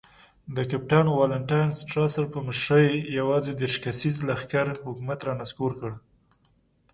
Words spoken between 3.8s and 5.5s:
کسیز لښکر حکومت را